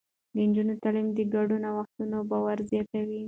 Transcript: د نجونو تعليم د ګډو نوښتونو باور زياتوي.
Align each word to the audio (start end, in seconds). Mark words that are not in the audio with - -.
د 0.33 0.35
نجونو 0.47 0.73
تعليم 0.83 1.07
د 1.17 1.19
ګډو 1.33 1.55
نوښتونو 1.65 2.17
باور 2.29 2.57
زياتوي. 2.69 3.19